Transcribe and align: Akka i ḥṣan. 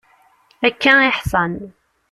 Akka 0.67 0.93
i 1.07 1.11
ḥṣan. 1.17 1.53